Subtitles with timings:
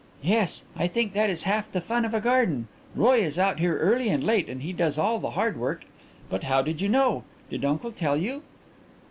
[0.23, 2.67] "Yes; I think that is half the fun of a garden.
[2.95, 5.85] Roy is out here early and late and he does all the hard work.
[6.27, 7.23] But how did you know?
[7.51, 8.41] Did uncle tell you?"